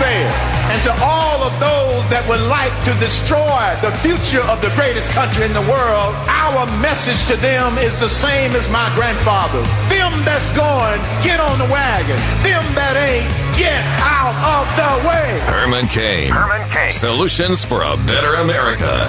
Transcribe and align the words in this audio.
naysayers 0.00 0.50
and 0.70 0.82
to 0.84 0.92
all 1.02 1.42
of 1.42 1.52
those 1.60 2.02
that 2.10 2.24
would 2.28 2.40
like 2.48 2.72
to 2.84 2.92
destroy 3.00 3.76
the 3.82 3.92
future 4.00 4.42
of 4.48 4.60
the 4.60 4.70
greatest 4.74 5.12
country 5.12 5.44
in 5.44 5.52
the 5.52 5.66
world, 5.66 6.14
our 6.28 6.66
message 6.80 7.20
to 7.26 7.36
them 7.36 7.76
is 7.78 7.98
the 8.00 8.08
same 8.08 8.52
as 8.52 8.68
my 8.70 8.88
grandfather's. 8.94 9.66
Them 9.90 10.12
that's 10.24 10.48
going, 10.56 11.00
get 11.22 11.40
on 11.40 11.58
the 11.58 11.68
wagon. 11.68 12.16
Them 12.46 12.64
that 12.78 12.96
ain't, 12.96 13.28
get 13.58 13.82
out 14.00 14.36
of 14.46 14.64
the 14.78 15.08
way. 15.08 15.40
Herman 15.50 15.86
Cain. 15.88 16.30
Herman 16.30 16.70
Cain. 16.70 16.90
Solutions 16.90 17.64
for 17.64 17.82
a 17.82 17.96
better 18.06 18.34
America. 18.34 19.08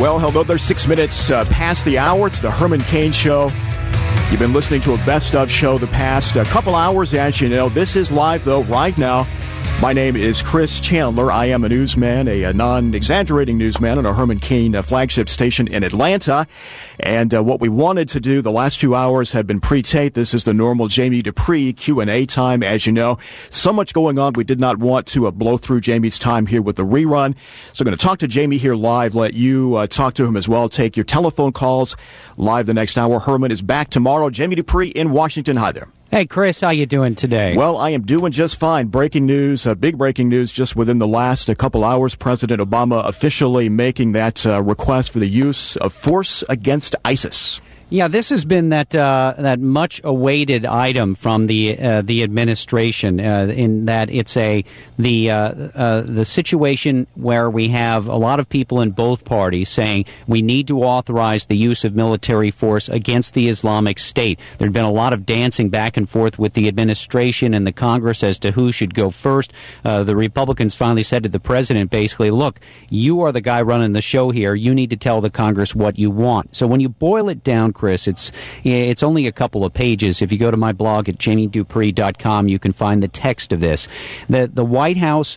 Well, 0.00 0.18
hello 0.18 0.42
there. 0.42 0.58
Six 0.58 0.86
minutes 0.86 1.30
uh, 1.30 1.44
past 1.46 1.84
the 1.86 1.98
hour. 1.98 2.26
It's 2.26 2.40
the 2.40 2.50
Herman 2.50 2.82
Cain 2.82 3.12
Show. 3.12 3.50
You've 4.30 4.40
been 4.40 4.52
listening 4.52 4.80
to 4.82 4.94
a 4.94 4.96
best 4.98 5.34
of 5.34 5.50
show 5.50 5.78
the 5.78 5.86
past 5.86 6.36
a 6.36 6.44
couple 6.44 6.74
hours, 6.74 7.14
as 7.14 7.40
you 7.40 7.48
know. 7.48 7.68
This 7.68 7.96
is 7.96 8.10
live, 8.10 8.44
though, 8.44 8.64
right 8.64 8.96
now. 8.98 9.26
My 9.82 9.92
name 9.92 10.16
is 10.16 10.40
Chris 10.40 10.80
Chandler. 10.80 11.30
I 11.30 11.46
am 11.46 11.62
a 11.62 11.68
newsman, 11.68 12.28
a, 12.28 12.44
a 12.44 12.54
non 12.54 12.94
exaggerating 12.94 13.58
newsman 13.58 13.98
on 13.98 14.06
a 14.06 14.14
Herman 14.14 14.40
Cain 14.40 14.74
uh, 14.74 14.82
flagship 14.82 15.28
station 15.28 15.68
in 15.68 15.84
Atlanta. 15.84 16.46
And 16.98 17.34
uh, 17.34 17.44
what 17.44 17.60
we 17.60 17.68
wanted 17.68 18.08
to 18.08 18.18
do 18.18 18.40
the 18.40 18.50
last 18.50 18.78
few 18.78 18.94
hours 18.94 19.32
have 19.32 19.46
been 19.46 19.60
pre-taped. 19.60 20.14
This 20.14 20.32
is 20.32 20.44
the 20.44 20.54
normal 20.54 20.88
Jamie 20.88 21.20
Dupree 21.20 21.74
Q&A 21.74 22.24
time, 22.24 22.62
as 22.62 22.86
you 22.86 22.92
know. 22.92 23.18
So 23.50 23.70
much 23.70 23.92
going 23.92 24.18
on, 24.18 24.32
we 24.32 24.44
did 24.44 24.58
not 24.58 24.78
want 24.78 25.06
to 25.08 25.26
uh, 25.26 25.30
blow 25.30 25.58
through 25.58 25.82
Jamie's 25.82 26.18
time 26.18 26.46
here 26.46 26.62
with 26.62 26.76
the 26.76 26.84
rerun. 26.84 27.36
So 27.74 27.82
I'm 27.82 27.84
going 27.84 27.96
to 27.96 28.02
talk 28.02 28.18
to 28.20 28.26
Jamie 28.26 28.56
here 28.56 28.74
live, 28.74 29.14
let 29.14 29.34
you 29.34 29.76
uh, 29.76 29.86
talk 29.86 30.14
to 30.14 30.24
him 30.24 30.36
as 30.36 30.48
well. 30.48 30.70
Take 30.70 30.96
your 30.96 31.04
telephone 31.04 31.52
calls 31.52 31.96
live 32.38 32.64
the 32.64 32.74
next 32.74 32.96
hour. 32.96 33.20
Herman 33.20 33.50
is 33.52 33.60
back 33.60 33.90
tomorrow. 33.90 34.30
Jamie 34.30 34.56
Dupree 34.56 34.88
in 34.88 35.10
Washington. 35.10 35.58
Hi 35.58 35.70
there. 35.70 35.88
Hey, 36.08 36.24
Chris, 36.24 36.60
how 36.60 36.70
you 36.70 36.86
doing 36.86 37.16
today? 37.16 37.56
Well, 37.56 37.78
I 37.78 37.90
am 37.90 38.02
doing 38.02 38.30
just 38.30 38.56
fine. 38.56 38.86
Breaking 38.86 39.26
news, 39.26 39.66
uh, 39.66 39.74
big 39.74 39.98
breaking 39.98 40.28
news 40.28 40.52
just 40.52 40.76
within 40.76 40.98
the 40.98 41.06
last 41.06 41.48
a 41.48 41.56
couple 41.56 41.82
hours. 41.82 42.14
President 42.14 42.60
Obama 42.60 43.04
officially 43.08 43.68
making 43.68 44.12
that 44.12 44.46
uh, 44.46 44.62
request 44.62 45.10
for 45.10 45.18
the 45.18 45.26
use 45.26 45.74
of 45.76 45.92
force 45.92 46.44
against 46.48 46.94
ISIS. 47.04 47.60
Yeah, 47.88 48.08
this 48.08 48.30
has 48.30 48.44
been 48.44 48.70
that 48.70 48.92
uh, 48.96 49.34
that 49.38 49.60
much 49.60 50.00
awaited 50.02 50.66
item 50.66 51.14
from 51.14 51.46
the 51.46 51.78
uh, 51.78 52.02
the 52.02 52.24
administration. 52.24 53.20
Uh, 53.20 53.46
in 53.46 53.84
that 53.84 54.10
it's 54.10 54.36
a 54.36 54.64
the 54.98 55.30
uh, 55.30 55.36
uh, 55.36 56.00
the 56.00 56.24
situation 56.24 57.06
where 57.14 57.48
we 57.48 57.68
have 57.68 58.08
a 58.08 58.16
lot 58.16 58.40
of 58.40 58.48
people 58.48 58.80
in 58.80 58.90
both 58.90 59.24
parties 59.24 59.68
saying 59.68 60.04
we 60.26 60.42
need 60.42 60.66
to 60.66 60.80
authorize 60.80 61.46
the 61.46 61.56
use 61.56 61.84
of 61.84 61.94
military 61.94 62.50
force 62.50 62.88
against 62.88 63.34
the 63.34 63.48
Islamic 63.48 64.00
State. 64.00 64.40
There'd 64.58 64.72
been 64.72 64.84
a 64.84 64.90
lot 64.90 65.12
of 65.12 65.24
dancing 65.24 65.68
back 65.68 65.96
and 65.96 66.10
forth 66.10 66.40
with 66.40 66.54
the 66.54 66.66
administration 66.66 67.54
and 67.54 67.64
the 67.64 67.72
Congress 67.72 68.24
as 68.24 68.40
to 68.40 68.50
who 68.50 68.72
should 68.72 68.94
go 68.94 69.10
first. 69.10 69.52
Uh, 69.84 70.02
the 70.02 70.16
Republicans 70.16 70.74
finally 70.74 71.04
said 71.04 71.22
to 71.22 71.28
the 71.28 71.38
president, 71.38 71.92
basically, 71.92 72.32
"Look, 72.32 72.58
you 72.90 73.20
are 73.20 73.30
the 73.30 73.40
guy 73.40 73.62
running 73.62 73.92
the 73.92 74.00
show 74.00 74.32
here. 74.32 74.56
You 74.56 74.74
need 74.74 74.90
to 74.90 74.96
tell 74.96 75.20
the 75.20 75.30
Congress 75.30 75.72
what 75.72 76.00
you 76.00 76.10
want." 76.10 76.56
So 76.56 76.66
when 76.66 76.80
you 76.80 76.88
boil 76.88 77.28
it 77.28 77.44
down 77.44 77.74
Chris. 77.76 78.08
It's 78.08 78.32
it's 78.64 79.02
only 79.02 79.26
a 79.26 79.32
couple 79.32 79.64
of 79.64 79.72
pages. 79.72 80.22
If 80.22 80.32
you 80.32 80.38
go 80.38 80.50
to 80.50 80.56
my 80.56 80.72
blog 80.72 81.08
at 81.08 81.18
jamiedupree.com, 81.18 82.48
you 82.48 82.58
can 82.58 82.72
find 82.72 83.02
the 83.02 83.08
text 83.08 83.52
of 83.52 83.60
this. 83.60 83.86
The 84.28 84.48
the 84.52 84.64
White 84.64 84.96
House 84.96 85.36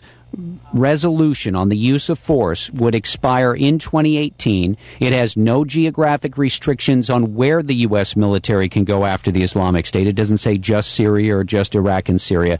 resolution 0.72 1.56
on 1.56 1.68
the 1.68 1.76
use 1.76 2.08
of 2.08 2.18
force 2.18 2.70
would 2.70 2.94
expire 2.94 3.54
in 3.54 3.78
2018. 3.78 4.76
It 5.00 5.12
has 5.12 5.36
no 5.36 5.64
geographic 5.64 6.38
restrictions 6.38 7.10
on 7.10 7.34
where 7.34 7.62
the 7.62 7.74
U.S. 7.76 8.16
military 8.16 8.68
can 8.68 8.84
go 8.84 9.04
after 9.04 9.30
the 9.30 9.42
Islamic 9.42 9.86
State. 9.86 10.06
It 10.06 10.14
doesn't 10.14 10.38
say 10.38 10.58
just 10.58 10.94
Syria 10.94 11.36
or 11.36 11.44
just 11.44 11.74
Iraq 11.74 12.08
and 12.08 12.20
Syria. 12.20 12.58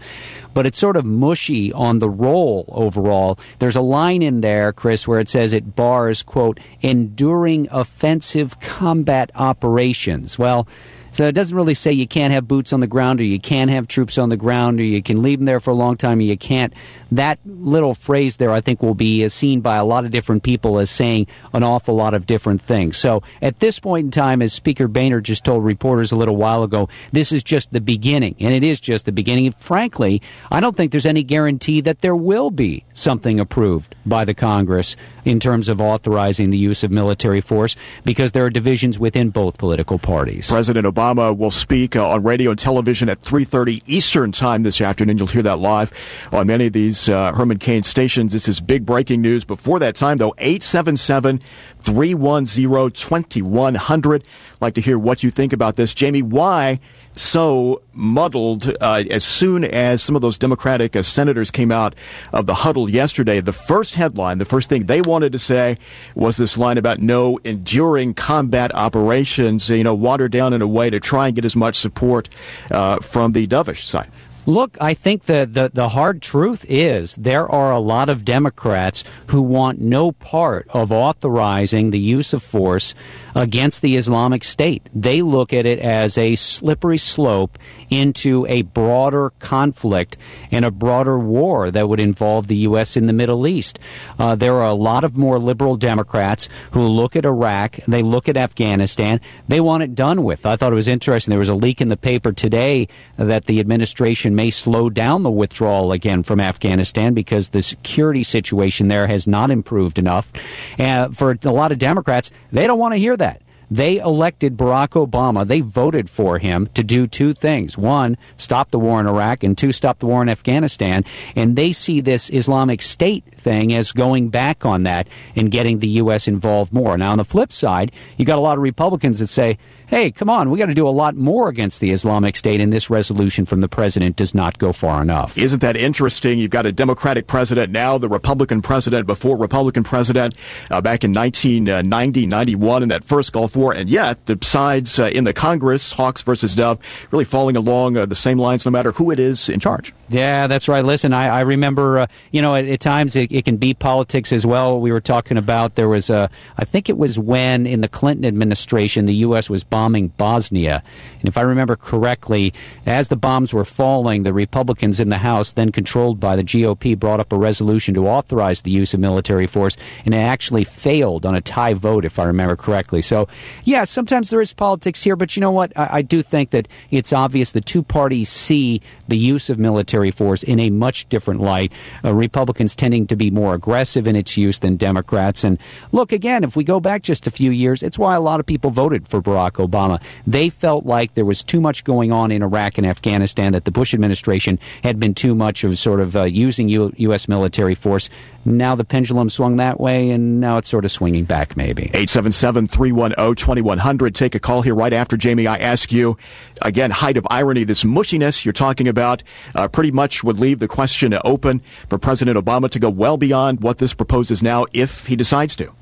But 0.53 0.67
it's 0.67 0.79
sort 0.79 0.97
of 0.97 1.05
mushy 1.05 1.73
on 1.73 2.01
the 2.01 2.09
role 2.09 2.65
overall. 2.69 3.39
There's 3.61 3.77
a 3.77 3.81
line 3.81 4.23
in 4.23 4.41
there, 4.41 4.73
Chris, 4.73 5.07
where 5.07 5.21
it 5.21 5.29
says 5.29 5.53
it 5.53 5.77
bars, 5.77 6.23
quote, 6.23 6.59
enduring 6.81 7.69
offensive 7.71 8.59
combat 8.61 9.31
operations. 9.35 10.39
Well, 10.39 10.67
so 11.13 11.27
it 11.27 11.33
doesn't 11.33 11.57
really 11.57 11.75
say 11.75 11.93
you 11.93 12.07
can't 12.07 12.33
have 12.33 12.47
boots 12.49 12.73
on 12.73 12.81
the 12.81 12.87
ground 12.87 13.21
or 13.21 13.25
you 13.25 13.41
can't 13.41 13.71
have 13.71 13.89
troops 13.89 14.19
on 14.19 14.29
the 14.29 14.37
ground 14.37 14.81
or 14.81 14.85
you 14.85 15.03
can 15.03 15.23
leave 15.23 15.39
them 15.39 15.47
there 15.47 15.61
for 15.61 15.71
a 15.71 15.75
long 15.75 15.97
time 15.97 16.19
or 16.19 16.23
you 16.23 16.37
can't 16.37 16.73
that 17.13 17.39
little 17.45 17.95
phrase 17.95 18.37
there, 18.37 18.53
I 18.53 18.61
think, 18.61 18.83
will 18.83 18.95
be 18.95 19.25
uh, 19.25 19.29
seen 19.29 19.61
by 19.61 19.77
a 19.77 19.85
lot 19.85 20.05
of 20.05 20.11
different 20.11 20.43
people 20.43 20.79
as 20.79 20.91
saying 20.91 21.27
an 21.53 21.63
awful 21.63 21.95
lot 21.95 22.15
of 22.15 22.27
different 22.27 22.63
things. 22.63 22.99
So 22.99 23.23
at 23.43 23.59
this 23.61 23.79
point 23.79 24.07
in 24.07 24.11
time, 24.11 24.43
as 24.43 24.53
Speaker 24.53 24.87
Boehner 24.87 25.21
just 25.21 25.45
told 25.45 25.65
reporters 25.65 26.13
a 26.13 26.17
little 26.17 26.37
while 26.37 26.63
ago, 26.63 26.89
this 27.13 27.33
is 27.33 27.43
just 27.43 27.73
the 27.73 27.81
beginning, 27.81 28.37
and 28.39 28.55
it 28.55 28.65
is 28.65 28.81
just 28.81 29.05
the 29.05 29.13
beginning. 29.13 29.47
And 29.47 29.55
frankly, 29.55 30.23
I 30.51 30.61
don't 30.61 30.77
think 30.77 30.93
there's 30.93 31.07
any 31.07 31.23
guarantee 31.23 31.81
that 31.83 32.01
there 32.01 32.17
will 32.17 32.51
be 32.51 32.85
something 32.95 33.41
approved 33.41 33.95
by 34.07 34.25
the 34.25 34.35
Congress 34.35 34.97
in 35.25 35.41
terms 35.41 35.69
of 35.69 35.81
authorizing 35.81 36.51
the 36.51 36.59
use 36.59 36.83
of 36.83 36.91
military 36.91 37.41
force 37.41 37.77
because 38.05 38.33
there 38.33 38.45
are 38.45 38.51
divisions 38.51 38.99
within 38.99 39.31
both 39.31 39.59
political 39.59 39.99
parties. 39.99 40.49
President 40.49 40.87
Obama 40.87 41.00
will 41.01 41.51
speak 41.51 41.97
uh, 41.97 42.07
on 42.07 42.23
radio 42.23 42.51
and 42.51 42.59
television 42.59 43.09
at 43.09 43.23
3:30 43.23 43.83
Eastern 43.87 44.33
Time 44.33 44.63
this 44.63 44.81
afternoon. 44.81 45.17
You'll 45.17 45.29
hear 45.29 45.43
that 45.43 45.59
live 45.59 45.93
on 46.31 46.47
many 46.47 46.67
of 46.67 46.75
these 46.75 47.09
uh, 47.09 47.33
Herman 47.33 47.59
Cain 47.59 47.83
stations. 47.83 48.33
This 48.33 48.49
is 48.49 48.61
big 48.61 48.85
breaking 48.85 49.23
news. 49.23 49.45
Before 49.45 49.79
that 49.79 49.97
time, 49.97 50.19
though, 50.19 50.35
877 50.39 51.41
310 51.85 52.91
2100. 52.91 54.25
Like 54.61 54.75
to 54.75 54.81
hear 54.81 54.99
what 54.99 55.23
you 55.23 55.31
think 55.31 55.55
about 55.55 55.77
this. 55.77 55.95
Jamie, 55.95 56.23
why 56.23 56.79
so 57.15 57.83
muddled 57.93 58.75
uh, 58.81 59.05
as 59.11 59.25
soon 59.25 59.65
as 59.65 60.03
some 60.03 60.17
of 60.17 60.23
those 60.23 60.39
Democratic 60.39 60.97
uh, 60.97 61.03
senators 61.03 61.51
came 61.51 61.71
out 61.71 61.95
of 62.33 62.47
the 62.47 62.55
huddle 62.55 62.89
yesterday? 62.89 63.41
The 63.41 63.53
first 63.53 63.95
headline, 63.95 64.39
the 64.39 64.45
first 64.45 64.69
thing 64.69 64.87
they 64.87 65.03
wanted 65.03 65.33
to 65.33 65.39
say 65.39 65.77
was 66.15 66.37
this 66.37 66.57
line 66.57 66.79
about 66.79 67.01
no 67.01 67.39
enduring 67.45 68.15
combat 68.15 68.75
operations, 68.75 69.69
you 69.69 69.85
know, 69.85 69.95
watered 69.95 70.33
down 70.33 70.53
in 70.53 70.63
a 70.63 70.67
way 70.67 70.91
to 70.91 71.01
try 71.01 71.27
and 71.27 71.37
get 71.37 71.45
as 71.45 71.57
much 71.57 71.77
support 71.77 72.29
uh, 72.71 72.99
from 73.01 73.33
the 73.33 73.47
dovish 73.47 73.85
side. 73.85 74.11
Look, 74.51 74.77
I 74.81 74.95
think 74.95 75.27
the, 75.27 75.49
the, 75.49 75.71
the 75.73 75.91
hard 75.91 76.21
truth 76.21 76.67
is 76.69 77.15
there 77.15 77.49
are 77.49 77.71
a 77.71 77.79
lot 77.79 78.09
of 78.09 78.25
Democrats 78.25 79.05
who 79.29 79.43
want 79.43 79.81
no 79.81 80.11
part 80.11 80.67
of 80.71 80.91
authorizing 80.91 81.93
the 81.93 82.01
use 82.01 82.33
of 82.33 82.43
force 82.43 82.93
against 83.37 83.81
the 83.81 83.97
Islamic 83.97 84.43
State. 84.43 84.89
They 84.93 85.23
look 85.23 85.53
at 85.53 85.67
it 85.67 85.79
as 85.79 86.19
a 86.19 86.35
slippery 86.35 86.99
slope 86.99 87.61
into 87.91 88.47
a 88.49 88.63
broader 88.63 89.31
conflict 89.39 90.17
and 90.51 90.65
a 90.65 90.71
broader 90.71 91.19
war 91.19 91.71
that 91.71 91.89
would 91.89 92.01
involve 92.01 92.47
the 92.47 92.57
U.S. 92.59 92.97
in 92.97 93.07
the 93.07 93.13
Middle 93.13 93.47
East. 93.47 93.79
Uh, 94.19 94.35
there 94.35 94.55
are 94.55 94.67
a 94.67 94.75
lot 94.75 95.05
of 95.05 95.17
more 95.17 95.39
liberal 95.39 95.77
Democrats 95.77 96.49
who 96.73 96.83
look 96.83 97.17
at 97.17 97.25
Iraq, 97.25 97.77
they 97.87 98.03
look 98.03 98.29
at 98.29 98.37
Afghanistan, 98.37 99.21
they 99.49 99.61
want 99.61 99.83
it 99.83 99.95
done 99.95 100.23
with. 100.23 100.47
I 100.47 100.57
thought 100.57 100.73
it 100.73 100.77
was 100.77 100.89
interesting. 100.89 101.31
There 101.31 101.39
was 101.39 101.49
a 101.49 101.55
leak 101.55 101.81
in 101.81 101.89
the 101.89 101.97
paper 101.97 102.33
today 102.33 102.89
that 103.17 103.47
the 103.47 103.61
administration 103.61 104.35
may 104.35 104.51
slow 104.51 104.89
down 104.89 105.23
the 105.23 105.31
withdrawal 105.31 105.93
again 105.93 106.23
from 106.23 106.41
Afghanistan 106.41 107.15
because 107.15 107.51
the 107.51 107.63
security 107.63 108.23
situation 108.23 108.89
there 108.89 109.07
has 109.07 109.27
not 109.27 109.51
improved 109.51 109.99
enough. 109.99 110.33
Uh, 110.79 111.09
for 111.09 111.37
a 111.45 111.53
lot 111.53 111.73
of 111.73 111.79
Democrats, 111.79 112.31
they 112.53 112.67
don't 112.67 112.79
want 112.79 112.93
to 112.95 112.99
hear 112.99 113.17
that. 113.17 113.43
They 113.71 113.99
elected 113.99 114.57
Barack 114.57 114.91
Obama. 114.91 115.47
They 115.47 115.61
voted 115.61 116.11
for 116.11 116.39
him 116.39 116.69
to 116.75 116.83
do 116.83 117.07
two 117.07 117.35
things. 117.35 117.79
One, 117.79 118.17
stop 118.37 118.71
the 118.71 118.79
war 118.79 119.01
in 119.01 119.07
Iraq, 119.07 119.45
and 119.45 119.57
two, 119.57 119.73
stop 119.73 120.01
the 120.01 120.07
war 120.07 120.23
in 120.23 120.29
Afghanistan. 120.29 121.05
And 121.37 121.57
they 121.57 121.73
see 121.73 122.01
this 122.01 122.31
Islamic 122.31 122.83
State 122.83 123.25
thing 123.37 123.73
as 123.73 123.93
going 123.93 124.29
back 124.29 124.65
on 124.67 124.83
that 124.85 125.07
and 125.37 125.51
getting 125.51 125.79
the 125.79 125.89
U.S. 125.89 126.27
involved 126.27 126.73
more. 126.73 126.99
Now, 126.99 127.13
on 127.13 127.19
the 127.19 127.25
flip 127.25 127.53
side, 127.53 127.93
you 128.17 128.25
got 128.25 128.39
a 128.39 128.43
lot 128.43 128.57
of 128.57 128.63
Republicans 128.63 129.21
that 129.21 129.29
say, 129.29 129.59
hey, 129.91 130.11
come 130.11 130.31
on, 130.31 130.51
we 130.51 130.59
got 130.59 130.67
to 130.67 130.75
do 130.75 130.87
a 130.87 130.91
lot 130.91 131.17
more 131.17 131.49
against 131.49 131.81
the 131.81 131.91
Islamic 131.91 132.37
State, 132.37 132.61
and 132.61 132.73
this 132.73 132.89
resolution 132.91 133.45
from 133.45 133.61
the 133.61 133.69
president 133.69 134.15
does 134.15 134.35
not 134.35 134.57
go 134.59 134.73
far 134.73 135.03
enough. 135.03 135.37
Isn't 135.37 135.61
that 135.61 135.77
interesting? 135.77 136.39
You've 136.39 136.53
got 136.53 136.65
a 136.65 136.71
Democratic 136.71 137.27
president 137.27 137.73
now, 137.73 137.99
the 137.99 138.09
Republican 138.09 138.63
president 138.63 139.09
before 139.09 139.37
Republican 139.37 139.83
president 139.83 140.37
uh, 140.71 140.81
back 140.81 141.03
in 141.03 141.13
1990, 141.13 142.27
91 142.27 142.85
in 142.85 142.89
that 142.91 143.03
first 143.03 143.33
Gulf 143.33 143.57
War, 143.57 143.60
and 143.69 143.91
yet 143.91 144.25
the 144.27 144.39
sides 144.43 144.99
uh, 144.99 145.05
in 145.05 145.25
the 145.25 145.33
Congress, 145.33 145.93
Hawks 145.93 146.23
versus 146.23 146.57
Dove, 146.57 146.79
really 147.11 147.25
falling 147.25 147.57
along 147.57 147.97
uh, 147.97 148.07
the 148.07 148.15
same 148.15 148.39
lines 148.39 148.65
no 148.65 148.71
matter 148.71 148.93
who 148.93 149.11
it 149.11 149.21
is 149.21 149.49
in 149.49 149.61
charge. 149.61 149.93
Yeah, 150.09 150.47
that's 150.47 150.67
right. 150.67 150.85
Listen, 150.85 151.13
I, 151.13 151.29
I 151.29 151.41
remember, 151.41 151.99
uh, 151.99 152.07
you 152.33 152.43
know, 152.43 152.55
at, 152.57 152.65
at 152.65 152.81
times 152.81 153.15
it, 153.15 153.31
it, 153.31 153.45
can 153.45 153.59
be 153.59 153.75
politics 153.75 154.33
as 154.33 154.45
well. 154.45 154.81
We 154.81 154.91
were 154.91 155.01
talking 155.01 155.37
about 155.37 155.77
there 155.77 155.89
was 155.89 156.11
a, 156.11 156.29
I 156.59 156.65
think 156.65 156.89
it 156.89 156.99
was 156.99 157.19
when 157.19 157.67
in 157.67 157.81
the 157.81 157.89
Clinton 157.89 158.25
administration 158.25 159.07
the 159.07 159.15
U.S. 159.17 159.49
was 159.49 159.63
bombing 159.63 160.09
Bosnia. 160.09 160.83
And 161.21 161.29
if 161.29 161.37
I 161.37 161.43
remember 161.43 161.77
correctly, 161.77 162.53
as 162.87 163.09
the 163.09 163.17
bombs 163.17 163.55
were 163.55 163.65
falling, 163.65 164.25
the 164.25 164.33
Republicans 164.33 164.99
in 164.99 165.11
the 165.11 165.19
House, 165.19 165.53
then 165.53 165.71
controlled 165.71 166.19
by 166.19 166.35
the 166.35 166.45
GOP, 166.45 166.99
brought 166.99 167.21
up 167.21 167.33
a 167.33 167.37
resolution 167.37 167.95
to 167.95 168.09
authorize 168.09 168.63
the 168.63 168.71
use 168.71 168.95
of 168.95 169.01
military 169.01 169.47
force, 169.47 169.77
and 170.05 170.15
it 170.15 170.19
actually 170.19 170.65
failed 170.65 171.25
on 171.25 171.35
a 171.35 171.41
tie 171.41 171.75
vote, 171.75 172.05
if 172.05 172.19
I 172.19 172.25
remember 172.25 172.57
correctly. 172.57 173.03
So 173.03 173.29
Yeah, 173.65 173.85
sometimes 173.85 174.31
there 174.31 174.41
is 174.41 174.53
politics 174.53 175.03
here, 175.03 175.17
but 175.17 175.37
you 175.37 175.41
know 175.41 175.51
what? 175.51 175.73
I, 175.77 175.89
I 175.99 176.03
do 176.03 176.23
think 176.23 176.51
that 176.51 176.69
it's 176.91 177.13
obvious 177.13 177.53
the 177.53 177.61
two 177.61 177.83
parties 177.83 178.29
see 178.29 178.81
the 179.09 179.17
use 179.17 179.51
of 179.51 179.59
military 179.59 180.11
force 180.11 180.43
in 180.43 180.61
a 180.61 180.71
much 180.71 181.09
different 181.09 181.41
light. 181.41 181.73
Uh, 182.05 182.15
Republicans 182.15 182.75
tending 182.75 183.07
to 183.09 183.17
be 183.17 183.31
more 183.31 183.55
aggressive 183.55 184.07
in 184.07 184.17
its 184.17 184.37
use 184.37 184.59
than 184.61 184.77
Democrats. 184.77 185.45
And 185.45 185.59
look, 185.93 186.13
again, 186.13 186.45
if 186.45 186.57
we 186.57 186.65
go 186.65 186.81
back 186.81 187.03
just 187.03 187.27
a 187.27 187.31
few 187.31 187.51
years, 187.51 187.83
it's 187.83 187.99
why 187.99 188.15
a 188.15 188.21
lot 188.21 188.41
of 188.41 188.47
people 188.47 188.71
voted 188.71 189.09
for 189.09 189.21
Barack 189.21 189.53
Obama. 189.65 190.01
They 190.27 190.49
felt 190.49 190.87
like 190.87 191.15
there 191.15 191.25
was 191.25 191.43
too 191.43 191.61
much 191.61 191.85
going 191.85 192.13
on 192.13 192.31
in 192.31 192.43
Iraq 192.43 192.79
and 192.79 192.87
Afghanistan, 192.87 193.53
that 193.53 193.65
the 193.65 193.71
Bush 193.71 193.95
administration 193.95 194.59
had 194.85 195.01
been 195.01 195.15
too 195.15 195.35
much 195.35 195.65
of 195.65 195.79
sort 195.79 196.01
of 196.01 196.17
uh, 196.17 196.25
using 196.25 196.69
U- 196.69 196.93
U.S. 196.97 197.29
military 197.29 197.75
force 197.75 198.09
now 198.45 198.75
the 198.75 198.85
pendulum 198.85 199.29
swung 199.29 199.57
that 199.57 199.81
way, 199.81 200.11
and 200.11 200.41
now 200.41 200.59
it's 200.59 200.69
sort 200.69 200.85
of 200.85 200.91
swinging 200.91 201.25
back, 201.25 201.57
maybe. 201.57 201.85
877 201.95 202.69
310 202.69 203.35
2100. 203.35 204.15
Take 204.15 204.35
a 204.35 204.41
call 204.41 204.63
here 204.63 204.75
right 204.75 204.93
after, 204.93 205.17
Jamie. 205.17 205.47
I 205.47 205.57
ask 205.59 205.93
you, 205.93 206.17
again, 206.63 206.91
height 206.91 207.17
of 207.17 207.27
irony, 207.31 207.65
this 207.65 207.85
mushiness 207.85 208.45
you're 208.45 208.53
talking 208.53 208.89
about 208.89 209.23
uh, 209.55 209.69
pretty 209.69 209.91
much 209.91 210.25
would 210.25 210.39
leave 210.39 210.59
the 210.59 210.69
question 210.69 211.17
open 211.25 211.63
for 211.89 211.99
President 211.99 212.39
Obama 212.39 212.71
to 212.71 212.79
go 212.79 212.91
well 212.91 213.17
beyond 213.17 213.61
what 213.63 213.79
this 213.79 213.95
proposes 213.95 214.43
now 214.43 214.67
if 214.73 215.07
he 215.07 215.17
decides 215.17 215.55
to. 215.57 215.73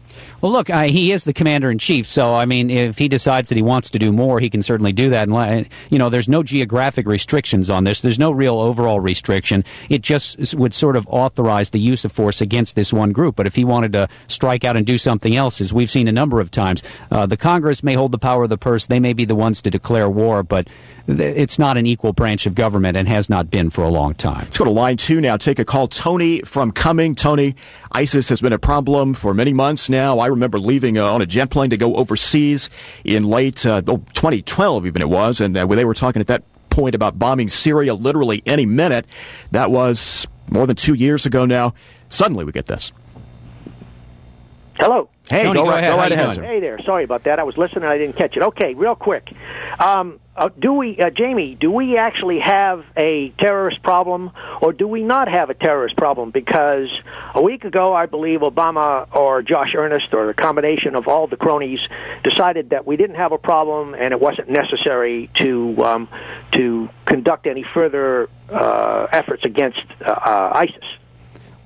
Well, 0.41 0.53
look, 0.53 0.71
uh, 0.71 0.85
he 0.85 1.11
is 1.11 1.25
the 1.25 1.33
commander 1.33 1.69
in 1.69 1.79
chief, 1.79 2.07
so 2.07 2.35
I 2.35 2.45
mean, 2.45 2.71
if 2.71 2.97
he 2.97 3.09
decides 3.09 3.49
that 3.49 3.57
he 3.57 3.63
wants 3.63 3.91
to 3.91 3.99
do 3.99 4.13
more, 4.13 4.39
he 4.39 4.49
can 4.49 4.63
certainly 4.63 4.93
do 4.93 5.11
that. 5.11 5.29
And 5.29 5.69
you 5.91 5.99
know, 5.99 6.11
there's 6.11 6.29
no 6.29 6.45
geographic 6.45 7.07
restrictions 7.07 7.71
on 7.71 7.83
this. 7.83 8.01
There's 8.01 8.21
no 8.21 8.31
real 8.31 8.61
overall 8.61 9.01
restriction. 9.01 9.65
It 9.89 10.03
just 10.03 10.55
would 10.55 10.75
sort 10.75 10.95
of 10.95 11.09
authorize 11.09 11.71
the 11.71 11.81
use 11.81 12.05
of 12.05 12.13
force 12.13 12.41
against 12.41 12.77
this 12.77 12.93
one 12.93 13.11
group. 13.11 13.35
But 13.35 13.49
if 13.49 13.57
he 13.57 13.65
wanted 13.65 13.93
to 13.95 14.09
strike 14.29 14.65
out 14.65 14.77
and 14.77 14.87
do 14.87 14.97
something 14.97 15.35
else, 15.35 15.61
as 15.61 15.73
we've 15.73 15.91
seen 15.91 16.07
a 16.07 16.13
number 16.13 16.41
of 16.41 16.53
times, 16.53 16.85
uh, 17.11 17.27
the 17.27 17.37
Congress 17.37 17.83
may 17.83 17.95
hold 17.95 18.13
the 18.13 18.19
power 18.19 18.45
of 18.45 18.51
the 18.51 18.59
purse. 18.59 18.87
They 18.87 19.01
may 19.01 19.15
be 19.15 19.25
the 19.25 19.35
ones 19.35 19.61
to 19.63 19.71
declare 19.71 20.09
war, 20.09 20.45
but 20.45 20.69
it's 21.09 21.59
not 21.59 21.77
an 21.77 21.87
equal 21.87 22.13
branch 22.13 22.47
of 22.47 22.55
government 22.55 22.97
and 22.97 23.09
has 23.09 23.31
not 23.31 23.51
been 23.51 23.71
for 23.71 23.83
a 23.83 23.89
long 23.89 24.15
time. 24.15 24.43
Let's 24.43 24.59
go 24.59 24.65
to 24.65 24.71
line 24.71 24.99
two 24.99 25.21
now. 25.21 25.37
Take 25.37 25.59
a 25.59 25.65
call. 25.65 25.89
Tony 25.89 26.43
from 26.43 26.71
Cumming. 26.71 27.15
Tony, 27.15 27.57
ISIS 27.93 28.29
has 28.29 28.41
been 28.41 28.53
a 28.53 28.59
problem 28.59 29.15
for 29.15 29.33
many 29.33 29.53
months 29.53 29.89
now. 29.89 30.21
Remember 30.29 30.59
leaving 30.59 30.99
uh, 30.99 31.05
on 31.05 31.23
a 31.23 31.27
jet 31.27 31.51
plane 31.51 31.71
to 31.71 31.77
go 31.77 31.97
overseas 31.97 32.71
in 33.05 33.25
late 33.25 33.65
uh, 33.67 33.81
2012, 33.83 34.87
even 34.87 35.03
it 35.03 35.09
was, 35.09 35.41
and 35.41 35.57
uh, 35.57 35.67
they 35.67 35.85
were 35.85 35.95
talking 35.95 36.21
at 36.21 36.29
that 36.29 36.43
point 36.71 36.95
about 36.95 37.19
bombing 37.19 37.49
Syria 37.49 37.95
literally 37.95 38.43
any 38.47 38.67
minute. 38.67 39.07
That 39.51 39.71
was 39.71 40.27
more 40.51 40.67
than 40.67 40.77
two 40.77 40.95
years 40.95 41.27
ago 41.27 41.45
now. 41.45 41.75
Suddenly 42.09 42.45
we 42.45 42.53
get 42.53 42.67
this. 42.67 42.93
Hello. 44.79 45.09
Hey, 45.29 45.43
Tony, 45.43 45.59
go, 45.59 45.65
go 45.65 45.71
right, 45.71 45.79
ahead. 45.81 45.93
go 45.93 45.99
right 45.99 46.13
ahead, 46.13 46.35
sir. 46.35 46.43
Hey 46.43 46.61
there. 46.61 46.79
Sorry 46.85 47.03
about 47.05 47.25
that. 47.25 47.39
I 47.39 47.43
was 47.43 47.57
listening. 47.57 47.85
I 47.85 47.99
didn't 47.99 48.17
catch 48.17 48.37
it. 48.37 48.43
Okay, 48.43 48.75
real 48.75 48.95
quick. 48.95 49.29
Um, 49.81 50.21
uh, 50.39 50.49
do 50.59 50.73
we, 50.73 50.97
uh, 50.99 51.11
Jamie? 51.11 51.57
Do 51.61 51.71
we 51.71 51.99
actually 51.99 52.39
have 52.39 52.85
a 52.97 53.33
terrorist 53.41 53.83
problem, 53.83 54.31
or 54.63 54.73
do 54.73 54.87
we 54.87 55.03
not 55.03 55.29
have 55.29 55.51
a 55.51 55.55
terrorist 55.55 55.97
problem? 55.97 56.31
Because 56.31 56.89
a 57.35 57.43
week 57.43 57.65
ago, 57.65 57.93
I 57.93 58.07
believe 58.07 58.41
Obama 58.41 59.09
or 59.15 59.43
Josh 59.43 59.75
Earnest 59.77 60.15
or 60.15 60.31
a 60.31 60.35
combination 60.35 60.95
of 60.95 61.09
all 61.09 61.27
the 61.27 61.37
cronies 61.37 61.81
decided 62.23 62.71
that 62.71 62.87
we 62.87 62.97
didn't 62.97 63.17
have 63.17 63.33
a 63.33 63.39
problem, 63.39 63.95
and 63.95 64.13
it 64.13 64.21
wasn't 64.21 64.49
necessary 64.49 65.29
to 65.35 65.85
um, 65.85 66.09
to 66.53 66.89
conduct 67.05 67.47
any 67.47 67.65
further 67.75 68.29
uh, 68.49 69.07
efforts 69.11 69.45
against 69.45 69.81
uh, 70.01 70.11
uh, 70.11 70.53
ISIS. 70.55 70.85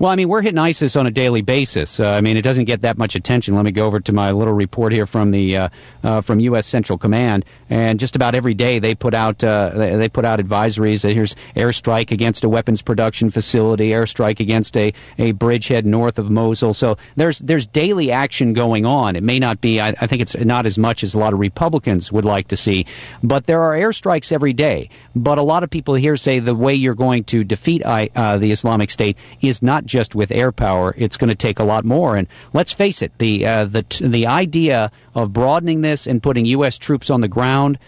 Well, 0.02 0.10
I 0.10 0.16
mean, 0.16 0.28
we're 0.28 0.42
hitting 0.42 0.58
ISIS 0.58 0.96
on 0.96 1.06
a 1.06 1.12
daily 1.12 1.42
basis. 1.42 2.00
Uh, 2.00 2.10
I 2.10 2.22
mean, 2.22 2.36
it 2.36 2.42
doesn't 2.42 2.64
get 2.64 2.82
that 2.82 2.98
much 2.98 3.14
attention. 3.14 3.54
Let 3.54 3.64
me 3.64 3.70
go 3.70 3.86
over 3.86 4.00
to 4.00 4.12
my 4.12 4.32
little 4.32 4.52
report 4.52 4.92
here 4.92 5.06
from 5.06 5.30
the 5.30 5.56
uh, 5.56 5.68
uh, 6.02 6.20
from 6.22 6.40
U.S. 6.40 6.66
Central 6.66 6.98
Command, 6.98 7.44
and 7.70 8.00
just 8.00 8.16
about 8.16 8.34
every 8.34 8.52
day 8.52 8.80
they 8.80 8.96
put 8.96 9.14
out 9.14 9.44
uh, 9.44 9.70
they 9.72 10.08
put 10.08 10.24
out 10.24 10.40
advisories. 10.40 11.08
Here's 11.08 11.36
airstrike 11.54 12.10
against 12.10 12.42
a 12.42 12.48
weapons 12.48 12.82
production 12.82 13.30
facility, 13.30 13.90
airstrike 13.90 14.40
against 14.40 14.76
a, 14.76 14.92
a 15.18 15.30
bridgehead 15.30 15.86
north 15.86 16.18
of 16.18 16.32
Mosul. 16.32 16.74
So 16.74 16.96
there's 17.14 17.38
there's 17.38 17.68
daily 17.68 18.10
action 18.10 18.54
going 18.54 18.84
on. 18.84 19.14
It 19.14 19.22
may 19.22 19.38
not 19.38 19.60
be. 19.60 19.80
I, 19.80 19.90
I 20.00 20.08
think 20.08 20.20
it's 20.20 20.36
not 20.36 20.66
as 20.66 20.78
much 20.78 21.04
as 21.04 21.14
a 21.14 21.18
lot 21.20 21.32
of 21.32 21.38
Republicans 21.38 22.10
would 22.10 22.24
like 22.24 22.48
to 22.48 22.56
see, 22.56 22.86
but 23.22 23.46
there 23.46 23.62
are 23.62 23.76
airstrikes 23.76 24.32
every 24.32 24.52
day. 24.52 24.90
But 25.14 25.38
a 25.38 25.42
lot 25.42 25.62
of 25.62 25.70
people 25.70 25.94
here 25.94 26.16
say 26.16 26.40
the 26.40 26.56
way 26.56 26.74
you're 26.74 26.96
going 26.96 27.22
to 27.24 27.44
defeat 27.44 27.84
uh, 27.84 28.38
the 28.38 28.50
Islamic 28.50 28.90
State 28.90 29.16
is 29.40 29.62
not 29.62 29.86
just 29.92 30.14
with 30.14 30.32
air 30.32 30.50
power. 30.50 30.94
It's 30.96 31.18
going 31.18 31.28
to 31.28 31.36
take 31.36 31.58
a 31.58 31.64
lot 31.64 31.84
more. 31.84 32.16
And 32.16 32.26
let's 32.54 32.72
face 32.72 33.02
it, 33.02 33.12
the 33.18 33.46
uh, 33.46 33.66
the 33.66 33.84
the 34.00 34.26
idea 34.26 34.90
of 35.14 35.32
broadening 35.32 35.82
this 35.82 36.06
and 36.06 36.22
putting 36.22 36.46
U.S. 36.46 36.78
troops 36.78 37.10
on 37.10 37.20
the 37.20 37.28
ground. 37.28 37.78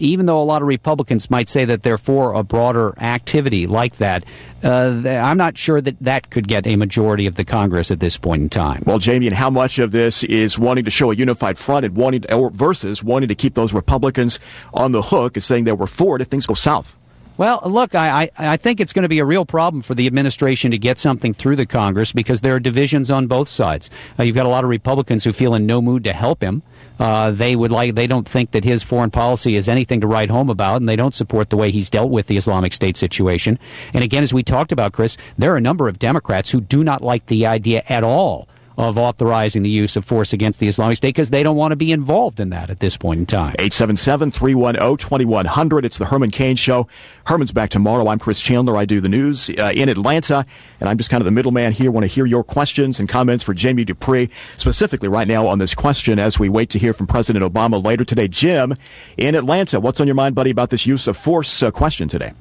Even 0.00 0.26
though 0.26 0.42
a 0.42 0.44
lot 0.44 0.60
of 0.60 0.66
Republicans 0.66 1.30
might 1.30 1.48
say 1.48 1.64
that 1.64 1.84
they're 1.84 1.96
for 1.96 2.34
a 2.34 2.42
broader 2.42 2.98
activity 2.98 3.68
like 3.68 3.98
that, 3.98 4.24
uh, 4.64 5.08
I'm 5.08 5.36
not 5.36 5.56
sure 5.56 5.80
that 5.80 5.96
that 6.00 6.30
could 6.30 6.48
get 6.48 6.66
a 6.66 6.74
majority 6.74 7.28
of 7.28 7.36
the 7.36 7.44
Congress 7.44 7.92
at 7.92 8.00
this 8.00 8.16
point 8.18 8.42
in 8.42 8.48
time. 8.48 8.82
Well, 8.86 8.98
Jamie, 8.98 9.28
and 9.28 9.36
how 9.36 9.50
much 9.50 9.78
of 9.78 9.92
this 9.92 10.24
is 10.24 10.58
wanting 10.58 10.84
to 10.86 10.90
show 10.90 11.12
a 11.12 11.14
unified 11.14 11.58
front 11.58 11.86
and 11.86 11.94
wanting 11.94 12.22
to, 12.22 12.50
versus 12.52 13.04
wanting 13.04 13.28
to 13.28 13.36
keep 13.36 13.54
those 13.54 13.72
Republicans 13.72 14.40
on 14.74 14.90
the 14.90 15.00
hook 15.00 15.36
and 15.36 15.44
saying 15.44 15.62
they 15.62 15.72
were 15.72 15.86
for 15.86 16.16
it 16.16 16.22
if 16.22 16.26
things 16.26 16.44
go 16.44 16.54
south? 16.54 16.98
Well, 17.36 17.62
look, 17.64 17.96
I, 17.96 18.30
I, 18.38 18.56
think 18.56 18.78
it's 18.78 18.92
going 18.92 19.02
to 19.02 19.08
be 19.08 19.18
a 19.18 19.24
real 19.24 19.44
problem 19.44 19.82
for 19.82 19.96
the 19.96 20.06
administration 20.06 20.70
to 20.70 20.78
get 20.78 20.98
something 20.98 21.34
through 21.34 21.56
the 21.56 21.66
Congress 21.66 22.12
because 22.12 22.42
there 22.42 22.54
are 22.54 22.60
divisions 22.60 23.10
on 23.10 23.26
both 23.26 23.48
sides. 23.48 23.90
Uh, 24.16 24.22
you've 24.22 24.36
got 24.36 24.46
a 24.46 24.50
lot 24.50 24.62
of 24.62 24.70
Republicans 24.70 25.24
who 25.24 25.32
feel 25.32 25.56
in 25.56 25.66
no 25.66 25.82
mood 25.82 26.04
to 26.04 26.12
help 26.12 26.44
him. 26.44 26.62
Uh, 27.00 27.32
they 27.32 27.56
would 27.56 27.72
like 27.72 27.96
they 27.96 28.06
don't 28.06 28.28
think 28.28 28.52
that 28.52 28.62
his 28.62 28.84
foreign 28.84 29.10
policy 29.10 29.56
is 29.56 29.68
anything 29.68 30.00
to 30.00 30.06
write 30.06 30.30
home 30.30 30.48
about, 30.48 30.76
and 30.76 30.88
they 30.88 30.94
don't 30.94 31.14
support 31.14 31.50
the 31.50 31.56
way 31.56 31.72
he's 31.72 31.90
dealt 31.90 32.08
with 32.08 32.28
the 32.28 32.36
Islamic 32.36 32.72
State 32.72 32.96
situation. 32.96 33.58
And 33.92 34.04
again, 34.04 34.22
as 34.22 34.32
we 34.32 34.44
talked 34.44 34.70
about, 34.70 34.92
Chris, 34.92 35.16
there 35.36 35.52
are 35.52 35.56
a 35.56 35.60
number 35.60 35.88
of 35.88 35.98
Democrats 35.98 36.52
who 36.52 36.60
do 36.60 36.84
not 36.84 37.02
like 37.02 37.26
the 37.26 37.46
idea 37.46 37.82
at 37.88 38.04
all 38.04 38.46
of 38.76 38.98
authorizing 38.98 39.62
the 39.62 39.70
use 39.70 39.96
of 39.96 40.04
force 40.04 40.32
against 40.32 40.58
the 40.58 40.66
Islamic 40.66 40.96
State 40.96 41.10
because 41.10 41.30
they 41.30 41.42
don't 41.42 41.56
want 41.56 41.72
to 41.72 41.76
be 41.76 41.92
involved 41.92 42.40
in 42.40 42.50
that 42.50 42.70
at 42.70 42.80
this 42.80 42.96
point 42.96 43.20
in 43.20 43.26
time. 43.26 43.54
877 43.58 44.32
310 44.32 44.96
2100. 44.96 45.84
It's 45.84 45.98
the 45.98 46.06
Herman 46.06 46.30
Cain 46.30 46.56
Show. 46.56 46.88
Herman's 47.26 47.52
back 47.52 47.70
tomorrow. 47.70 48.08
I'm 48.08 48.18
Chris 48.18 48.40
Chandler. 48.40 48.76
I 48.76 48.84
do 48.84 49.00
the 49.00 49.08
news 49.08 49.48
uh, 49.50 49.72
in 49.74 49.88
Atlanta, 49.88 50.44
and 50.80 50.88
I'm 50.88 50.96
just 50.96 51.08
kind 51.08 51.20
of 51.20 51.24
the 51.24 51.30
middleman 51.30 51.72
here. 51.72 51.90
Want 51.90 52.04
to 52.04 52.08
hear 52.08 52.26
your 52.26 52.42
questions 52.42 52.98
and 52.98 53.08
comments 53.08 53.44
for 53.44 53.54
Jamie 53.54 53.84
Dupree, 53.84 54.28
specifically 54.56 55.08
right 55.08 55.28
now 55.28 55.46
on 55.46 55.58
this 55.58 55.74
question 55.74 56.18
as 56.18 56.38
we 56.38 56.48
wait 56.48 56.70
to 56.70 56.78
hear 56.78 56.92
from 56.92 57.06
President 57.06 57.44
Obama 57.44 57.82
later 57.82 58.04
today. 58.04 58.26
Jim 58.28 58.74
in 59.16 59.34
Atlanta, 59.34 59.78
what's 59.78 60.00
on 60.00 60.06
your 60.06 60.16
mind, 60.16 60.34
buddy, 60.34 60.50
about 60.50 60.70
this 60.70 60.84
use 60.86 61.06
of 61.06 61.16
force 61.16 61.62
uh, 61.62 61.70
question 61.70 62.08
today? 62.08 62.32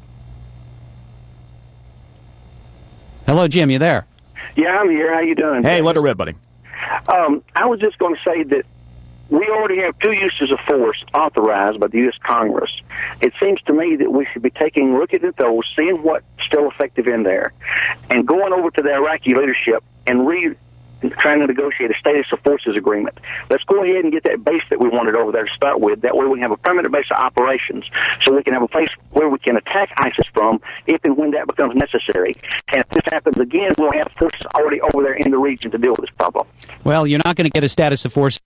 Hello, 3.25 3.47
Jim. 3.47 3.69
You 3.69 3.79
there? 3.79 4.05
Yeah, 4.55 4.77
I'm 4.77 4.89
here. 4.89 5.13
How 5.13 5.21
you 5.21 5.35
doing? 5.35 5.63
Hey, 5.63 5.81
let 5.81 5.95
her 5.95 6.01
rip, 6.01 6.17
buddy. 6.17 6.35
Um, 7.07 7.43
I 7.55 7.65
was 7.65 7.79
just 7.79 7.97
going 7.97 8.15
to 8.15 8.21
say 8.23 8.43
that 8.43 8.65
we 9.29 9.47
already 9.49 9.81
have 9.81 9.97
two 9.99 10.11
uses 10.11 10.51
of 10.51 10.59
force 10.67 11.03
authorized 11.13 11.79
by 11.79 11.87
the 11.87 11.97
U.S. 11.99 12.15
Congress. 12.25 12.71
It 13.21 13.33
seems 13.41 13.61
to 13.63 13.73
me 13.73 13.95
that 13.97 14.11
we 14.11 14.27
should 14.31 14.41
be 14.41 14.51
taking 14.51 14.93
a 14.93 14.99
look 14.99 15.13
at 15.13 15.21
those, 15.37 15.63
seeing 15.77 16.03
what's 16.03 16.25
still 16.45 16.69
effective 16.69 17.07
in 17.07 17.23
there, 17.23 17.53
and 18.09 18.27
going 18.27 18.53
over 18.53 18.69
to 18.71 18.81
the 18.81 18.93
Iraqi 18.93 19.33
leadership 19.33 19.83
and 20.05 20.27
re 20.27 20.55
trying 21.11 21.39
to 21.39 21.47
negotiate 21.47 21.91
a 21.91 21.97
status 21.99 22.25
of 22.31 22.39
forces 22.41 22.75
agreement. 22.77 23.17
Let's 23.49 23.63
go 23.65 23.83
ahead 23.83 24.03
and 24.03 24.11
get 24.11 24.23
that 24.23 24.43
base 24.43 24.63
that 24.69 24.79
we 24.79 24.89
wanted 24.89 25.15
over 25.15 25.31
there 25.31 25.45
to 25.45 25.53
start 25.53 25.79
with. 25.79 26.01
That 26.01 26.15
way 26.15 26.25
we 26.25 26.39
have 26.41 26.51
a 26.51 26.57
permanent 26.57 26.93
base 26.93 27.05
of 27.11 27.17
operations 27.17 27.85
so 28.21 28.33
we 28.33 28.43
can 28.43 28.53
have 28.53 28.63
a 28.63 28.67
place 28.67 28.89
where 29.11 29.29
we 29.29 29.39
can 29.39 29.57
attack 29.57 29.89
ISIS 29.97 30.27
from 30.33 30.59
if 30.87 31.03
and 31.03 31.17
when 31.17 31.31
that 31.31 31.47
becomes 31.47 31.75
necessary. 31.75 32.33
And 32.73 32.81
if 32.81 32.89
this 32.89 33.03
happens 33.11 33.37
again, 33.37 33.73
we'll 33.77 33.91
have 33.93 34.11
forces 34.17 34.45
already 34.55 34.81
over 34.81 35.03
there 35.03 35.13
in 35.13 35.31
the 35.31 35.37
region 35.37 35.71
to 35.71 35.77
deal 35.77 35.91
with 35.91 36.01
this 36.01 36.15
problem. 36.17 36.47
Well, 36.83 37.07
you're 37.07 37.21
not 37.23 37.35
going 37.35 37.45
to 37.45 37.51
get 37.51 37.63
a 37.63 37.69
status 37.69 38.05
of 38.05 38.13
forces 38.13 38.39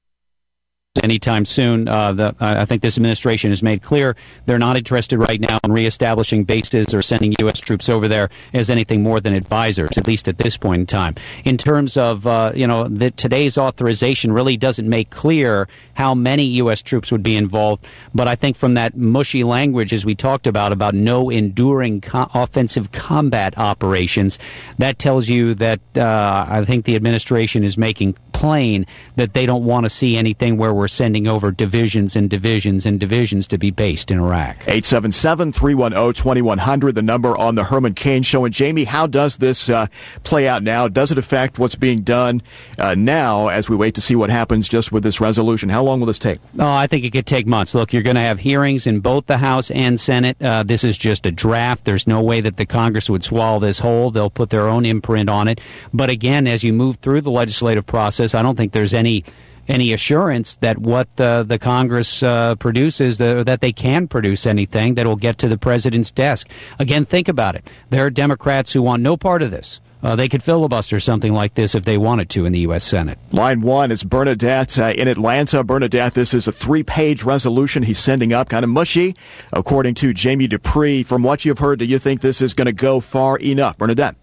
anytime 1.03 1.45
soon. 1.45 1.87
Uh, 1.87 2.13
the, 2.13 2.35
I 2.39 2.65
think 2.65 2.81
this 2.81 2.97
administration 2.97 3.51
has 3.51 3.63
made 3.63 3.81
clear 3.81 4.15
they're 4.45 4.59
not 4.59 4.77
interested 4.77 5.17
right 5.17 5.39
now 5.39 5.59
in 5.63 5.71
reestablishing 5.71 6.43
bases 6.43 6.93
or 6.93 7.01
sending 7.01 7.33
U.S. 7.39 7.59
troops 7.59 7.89
over 7.89 8.07
there 8.07 8.29
as 8.53 8.69
anything 8.69 9.03
more 9.03 9.19
than 9.19 9.33
advisors, 9.33 9.97
at 9.97 10.07
least 10.07 10.27
at 10.27 10.37
this 10.37 10.57
point 10.57 10.81
in 10.81 10.85
time. 10.85 11.15
In 11.43 11.57
terms 11.57 11.97
of, 11.97 12.27
uh, 12.27 12.51
you 12.55 12.67
know, 12.67 12.87
the, 12.87 13.11
today's 13.11 13.57
authorization 13.57 14.31
really 14.31 14.57
doesn't 14.57 14.87
make 14.87 15.09
clear 15.09 15.67
how 15.93 16.13
many 16.13 16.43
U.S. 16.45 16.81
troops 16.81 17.11
would 17.11 17.23
be 17.23 17.35
involved, 17.35 17.85
but 18.13 18.27
I 18.27 18.35
think 18.35 18.55
from 18.55 18.75
that 18.75 18.95
mushy 18.95 19.43
language, 19.43 19.93
as 19.93 20.05
we 20.05 20.15
talked 20.15 20.47
about, 20.47 20.71
about 20.71 20.93
no 20.93 21.29
enduring 21.29 22.01
co- 22.01 22.29
offensive 22.33 22.91
combat 22.91 23.57
operations, 23.57 24.37
that 24.77 24.99
tells 24.99 25.27
you 25.29 25.53
that 25.55 25.79
uh, 25.95 26.45
I 26.47 26.65
think 26.65 26.85
the 26.85 26.95
administration 26.95 27.63
is 27.63 27.77
making 27.77 28.15
plain 28.33 28.85
that 29.15 29.33
they 29.33 29.47
don't 29.47 29.65
want 29.65 29.83
to 29.83 29.89
see 29.89 30.15
anything 30.15 30.57
where 30.57 30.73
we're 30.77 30.87
sending 30.87 31.27
over 31.27 31.51
divisions 31.51 32.15
and 32.15 32.29
divisions 32.29 32.85
and 32.85 32.99
divisions 32.99 33.47
to 33.47 33.57
be 33.57 33.71
based 33.71 34.11
in 34.11 34.19
Iraq. 34.19 34.57
877 34.61 35.51
310 35.53 36.13
2100, 36.13 36.95
the 36.95 37.01
number 37.01 37.35
on 37.37 37.55
the 37.55 37.65
Herman 37.65 37.93
Cain 37.93 38.23
Show. 38.23 38.45
And 38.45 38.53
Jamie, 38.53 38.85
how 38.85 39.07
does 39.07 39.37
this 39.37 39.69
uh, 39.69 39.87
play 40.23 40.47
out 40.47 40.63
now? 40.63 40.87
Does 40.87 41.11
it 41.11 41.17
affect 41.17 41.59
what's 41.59 41.75
being 41.75 42.01
done 42.01 42.41
uh, 42.77 42.95
now 42.95 43.47
as 43.47 43.67
we 43.67 43.75
wait 43.75 43.95
to 43.95 44.01
see 44.01 44.15
what 44.15 44.29
happens 44.29 44.69
just 44.69 44.91
with 44.91 45.03
this 45.03 45.19
resolution? 45.19 45.69
How 45.69 45.83
long 45.83 45.99
will 45.99 46.07
this 46.07 46.19
take? 46.19 46.39
Oh, 46.57 46.67
I 46.67 46.87
think 46.87 47.03
it 47.03 47.11
could 47.11 47.25
take 47.25 47.47
months. 47.47 47.75
Look, 47.75 47.93
you're 47.93 48.03
going 48.03 48.15
to 48.15 48.21
have 48.21 48.39
hearings 48.39 48.87
in 48.87 48.99
both 48.99 49.25
the 49.25 49.37
House 49.37 49.71
and 49.71 49.99
Senate. 49.99 50.41
Uh, 50.41 50.63
this 50.63 50.83
is 50.83 50.97
just 50.97 51.25
a 51.25 51.31
draft. 51.31 51.85
There's 51.85 52.07
no 52.07 52.21
way 52.21 52.41
that 52.41 52.57
the 52.57 52.65
Congress 52.65 53.09
would 53.09 53.23
swallow 53.23 53.59
this 53.59 53.79
whole. 53.79 54.11
They'll 54.11 54.29
put 54.29 54.49
their 54.49 54.67
own 54.67 54.85
imprint 54.85 55.29
on 55.29 55.47
it. 55.47 55.59
But 55.93 56.09
again, 56.09 56.47
as 56.47 56.63
you 56.63 56.73
move 56.73 56.97
through 56.97 57.21
the 57.21 57.31
legislative 57.31 57.85
process, 57.85 58.35
I 58.35 58.41
don't 58.41 58.55
think 58.55 58.71
there's 58.71 58.93
any 58.93 59.23
any 59.67 59.93
assurance 59.93 60.55
that 60.55 60.77
what 60.77 61.15
the, 61.17 61.43
the 61.47 61.59
Congress 61.59 62.23
uh, 62.23 62.55
produces, 62.55 63.17
the, 63.17 63.43
that 63.43 63.61
they 63.61 63.71
can 63.71 64.07
produce 64.07 64.45
anything 64.45 64.95
that 64.95 65.05
will 65.05 65.15
get 65.15 65.37
to 65.39 65.47
the 65.47 65.57
president's 65.57 66.11
desk. 66.11 66.49
Again, 66.79 67.05
think 67.05 67.27
about 67.27 67.55
it. 67.55 67.69
There 67.89 68.05
are 68.05 68.09
Democrats 68.09 68.73
who 68.73 68.81
want 68.81 69.03
no 69.03 69.17
part 69.17 69.41
of 69.41 69.51
this. 69.51 69.79
Uh, 70.03 70.15
they 70.15 70.29
could 70.29 70.43
filibuster 70.43 70.99
something 70.99 71.33
like 71.33 71.55
this 71.55 71.73
if 71.73 71.83
they 71.83 71.97
wanted 71.97 72.29
to 72.29 72.45
in 72.45 72.53
the 72.53 72.59
U.S. 72.59 72.83
Senate. 72.83 73.17
Line 73.31 73.61
one 73.61 73.91
is 73.91 74.03
Bernadette 74.03 74.77
uh, 74.77 74.93
in 74.95 75.07
Atlanta. 75.07 75.63
Bernadette, 75.63 76.13
this 76.13 76.33
is 76.33 76.47
a 76.47 76.51
three 76.51 76.83
page 76.83 77.23
resolution 77.23 77.83
he's 77.83 77.99
sending 77.99 78.31
up, 78.31 78.49
kind 78.49 78.63
of 78.63 78.69
mushy, 78.69 79.15
according 79.51 79.95
to 79.95 80.13
Jamie 80.13 80.47
Dupree. 80.47 81.01
From 81.01 81.23
what 81.23 81.45
you've 81.45 81.59
heard, 81.59 81.79
do 81.79 81.85
you 81.85 81.97
think 81.97 82.21
this 82.21 82.41
is 82.41 82.53
going 82.53 82.67
to 82.67 82.73
go 82.73 82.99
far 82.99 83.37
enough? 83.37 83.77
Bernadette. 83.77 84.15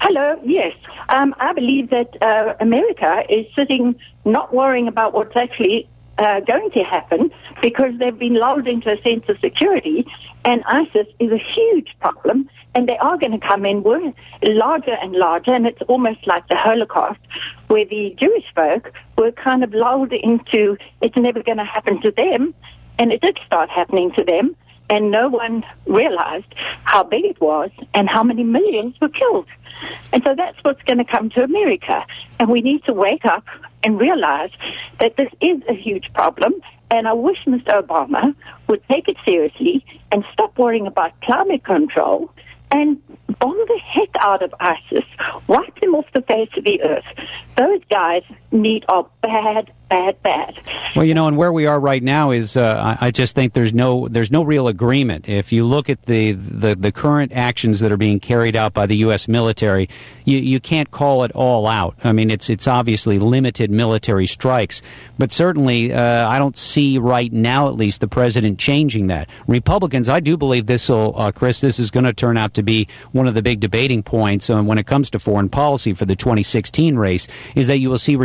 Hello, 0.00 0.40
yes. 0.44 0.72
Um, 1.08 1.34
I 1.38 1.52
believe 1.54 1.90
that 1.90 2.16
uh, 2.20 2.54
America 2.60 3.22
is 3.28 3.46
sitting 3.56 3.96
not 4.24 4.54
worrying 4.54 4.86
about 4.86 5.14
what's 5.14 5.36
actually 5.36 5.88
uh, 6.18 6.40
going 6.40 6.70
to 6.72 6.82
happen 6.82 7.30
because 7.62 7.92
they've 7.98 8.18
been 8.18 8.34
lulled 8.34 8.66
into 8.66 8.90
a 8.90 9.00
sense 9.02 9.24
of 9.28 9.38
security, 9.40 10.04
and 10.44 10.62
ISIS 10.66 11.06
is 11.18 11.30
a 11.30 11.38
huge 11.54 11.88
problem, 12.00 12.50
and 12.74 12.88
they 12.88 12.98
are 12.98 13.16
going 13.16 13.38
to 13.38 13.46
come 13.46 13.64
in 13.64 13.82
larger 14.42 14.94
and 15.00 15.12
larger, 15.12 15.54
and 15.54 15.66
it's 15.66 15.80
almost 15.88 16.26
like 16.26 16.46
the 16.48 16.56
Holocaust, 16.56 17.20
where 17.68 17.84
the 17.84 18.14
Jewish 18.20 18.44
folk 18.54 18.92
were 19.16 19.32
kind 19.32 19.64
of 19.64 19.72
lulled 19.72 20.12
into 20.12 20.76
it's 21.00 21.16
never 21.16 21.42
going 21.42 21.58
to 21.58 21.64
happen 21.64 22.00
to 22.02 22.10
them, 22.10 22.54
and 22.98 23.12
it 23.12 23.20
did 23.20 23.38
start 23.46 23.70
happening 23.70 24.12
to 24.18 24.24
them, 24.24 24.54
and 24.90 25.10
no 25.10 25.28
one 25.28 25.64
realized 25.86 26.52
how 26.84 27.04
big 27.04 27.24
it 27.24 27.40
was 27.40 27.70
and 27.94 28.08
how 28.08 28.22
many 28.22 28.42
millions 28.42 28.94
were 29.00 29.08
killed. 29.08 29.46
And 30.12 30.22
so 30.24 30.34
that's 30.36 30.56
what's 30.62 30.82
going 30.82 30.98
to 30.98 31.04
come 31.04 31.30
to 31.30 31.44
America. 31.44 32.04
And 32.38 32.48
we 32.48 32.62
need 32.62 32.84
to 32.84 32.92
wake 32.92 33.24
up 33.24 33.44
and 33.84 34.00
realize 34.00 34.50
that 35.00 35.16
this 35.16 35.28
is 35.40 35.62
a 35.68 35.74
huge 35.74 36.12
problem. 36.14 36.54
And 36.90 37.06
I 37.06 37.12
wish 37.12 37.38
Mr. 37.46 37.82
Obama 37.82 38.34
would 38.68 38.82
take 38.88 39.08
it 39.08 39.16
seriously 39.26 39.84
and 40.10 40.24
stop 40.32 40.58
worrying 40.58 40.86
about 40.86 41.20
climate 41.20 41.64
control 41.64 42.30
and 42.70 43.00
bomb 43.38 43.56
the 43.56 43.80
heck 43.82 44.10
out 44.20 44.42
of 44.42 44.54
ISIS, 44.60 45.04
wipe 45.46 45.80
them 45.80 45.94
off 45.94 46.06
the 46.14 46.22
face 46.22 46.50
of 46.56 46.64
the 46.64 46.82
earth. 46.82 47.04
Those 47.56 47.80
guys 47.90 48.22
need 48.50 48.84
our 48.88 49.08
bad, 49.22 49.70
bad, 49.90 50.20
bad. 50.22 50.62
Well, 50.96 51.04
you 51.04 51.14
know, 51.14 51.28
and 51.28 51.36
where 51.36 51.52
we 51.52 51.66
are 51.66 51.78
right 51.78 52.02
now 52.02 52.30
is, 52.30 52.56
uh, 52.56 52.96
I, 53.00 53.10
just 53.10 53.34
think 53.34 53.52
there's 53.52 53.74
no 53.74 54.08
there's 54.08 54.30
no 54.30 54.42
real 54.42 54.68
agreement. 54.68 55.28
If 55.28 55.52
you 55.52 55.64
look 55.64 55.90
at 55.90 56.06
the, 56.06 56.32
the 56.32 56.74
the 56.74 56.92
current 56.92 57.32
actions 57.32 57.80
that 57.80 57.92
are 57.92 57.96
being 57.96 58.20
carried 58.20 58.56
out 58.56 58.72
by 58.72 58.86
the 58.86 58.96
U.S. 58.98 59.28
military, 59.28 59.88
you 60.24 60.38
you 60.38 60.60
can't 60.60 60.90
call 60.90 61.24
it 61.24 61.32
all 61.32 61.66
out. 61.66 61.96
I 62.04 62.12
mean, 62.12 62.30
it's 62.30 62.48
it's 62.48 62.66
obviously 62.66 63.18
limited 63.18 63.70
military 63.70 64.26
strikes, 64.26 64.82
but 65.18 65.32
certainly 65.32 65.92
uh, 65.92 66.28
I 66.28 66.38
don't 66.38 66.56
see 66.56 66.98
right 66.98 67.32
now, 67.32 67.68
at 67.68 67.74
least, 67.74 68.00
the 68.00 68.08
president 68.08 68.58
changing 68.58 69.08
that. 69.08 69.28
Republicans, 69.46 70.08
I 70.08 70.20
do 70.20 70.36
believe 70.36 70.66
this 70.66 70.88
will, 70.88 71.14
uh, 71.18 71.32
Chris, 71.32 71.60
this 71.60 71.78
is 71.78 71.90
going 71.90 72.04
to 72.04 72.12
turn 72.12 72.36
out 72.36 72.54
to 72.54 72.62
be 72.62 72.88
one 73.12 73.26
of 73.26 73.34
the 73.34 73.42
big 73.42 73.60
debating 73.60 74.02
points 74.02 74.48
uh, 74.50 74.62
when 74.62 74.78
it 74.78 74.86
comes 74.86 75.10
to 75.10 75.18
foreign 75.18 75.48
policy 75.48 75.92
for 75.92 76.04
the 76.04 76.16
2016 76.16 76.96
race. 76.96 77.26
Is 77.54 77.66
that 77.66 77.78
you 77.78 77.90
will 77.90 77.98
see 77.98 78.16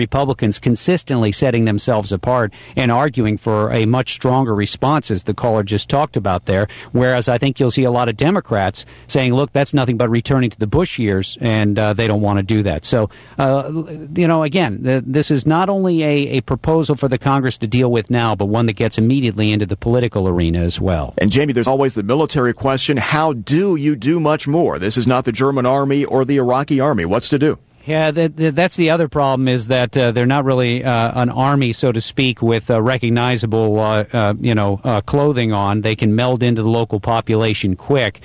consistently 0.60 1.32
setting 1.32 1.66
themselves 1.66 2.12
apart 2.12 2.54
and 2.76 2.92
arguing 2.92 3.38
for 3.38 3.72
a 3.72 3.86
much 3.86 4.14
stronger 4.14 4.54
response, 4.54 5.10
as 5.10 5.24
the 5.24 5.34
caller 5.34 5.64
just 5.64 5.90
talked 5.90 6.16
about 6.16 6.46
there. 6.46 6.68
Whereas 6.92 7.28
I 7.28 7.38
think 7.40 7.60
you'll 7.60 7.72
see 7.72 7.84
a 7.84 7.92
lot 7.92 8.10
of 8.10 8.16
Democrats 8.16 8.86
saying, 9.08 9.34
"Look, 9.34 9.52
that's 9.52 9.74
nothing 9.74 9.98
but 9.98 10.10
returning 10.10 10.52
to 10.52 10.60
the 10.60 10.68
Bush 10.68 11.00
years," 11.00 11.38
and 11.42 11.78
uh, 11.80 11.94
they 11.94 12.08
don't 12.08 12.22
want 12.22 12.38
to 12.38 12.44
do 12.44 12.62
that. 12.64 12.86
So, 12.86 13.10
uh, 13.40 13.72
you 14.16 14.28
know, 14.28 14.44
again, 14.44 14.84
the, 14.84 15.04
this 15.06 15.32
is 15.32 15.48
not 15.48 15.70
only 15.70 16.04
a, 16.04 16.38
a 16.38 16.42
proposal 16.42 16.96
for 16.96 17.08
the 17.08 17.18
Congress 17.18 17.58
to 17.60 17.68
deal 17.68 17.92
with 17.92 18.10
now, 18.10 18.36
but 18.36 18.46
one 18.46 18.68
that 18.68 18.74
gets 18.74 18.98
immediately 18.98 19.52
into 19.52 19.66
the 19.66 19.76
political 19.76 20.30
arena 20.30 20.60
as 20.60 20.80
well. 20.80 21.16
And 21.18 21.32
Jamie, 21.32 21.54
there's 21.54 21.68
always 21.68 21.96
the 21.96 22.04
military 22.04 22.54
question: 22.54 22.98
How 22.98 23.34
do 23.34 23.76
you 23.76 23.96
do 23.96 24.20
much 24.20 24.48
more? 24.48 24.78
This 24.78 24.96
is 24.96 25.08
not 25.08 25.26
the 25.26 25.32
German 25.32 25.66
army 25.66 26.06
or 26.06 26.24
the 26.24 26.38
Iraqi 26.38 26.80
army. 26.80 27.06
What's 27.06 27.30
to 27.30 27.40
do? 27.40 27.58
Yeah, 27.86 28.12
that, 28.12 28.38
that's 28.38 28.78
the 28.78 28.92
other 28.92 29.10
problem 29.10 29.50
is 29.50 29.68
that 29.68 29.98
uh, 29.98 30.14
they're 30.14 30.26
not 30.26 30.46
really 30.46 30.86
uh, 30.86 31.22
an 31.22 31.30
army, 31.30 31.74
so 31.74 31.92
to 31.92 32.00
speak, 32.00 32.42
with 32.42 32.72
uh, 32.72 32.82
recognizable, 32.82 33.78
uh, 33.78 34.06
uh, 34.14 34.34
you 34.40 34.56
know, 34.56 34.80
uh, 34.86 35.02
clothing 35.02 35.52
on. 35.52 35.82
They 35.82 35.96
can 35.96 36.16
meld 36.16 36.44
into 36.44 36.62
the 36.62 36.70
local 36.70 37.02
population 37.02 37.76
quick, 37.76 38.22